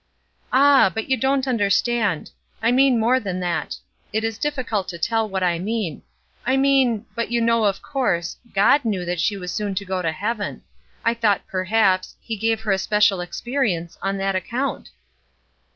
[0.51, 0.91] "Ah!
[0.91, 3.75] but you don't understand; I mean more than that.
[4.11, 6.01] It is difficult to tell what I mean;
[6.43, 10.01] I mean but you know, of course, God knew that she was soon to go
[10.01, 10.63] to heaven.
[11.05, 14.89] I thought, perhaps, he gave her a special experience on that account."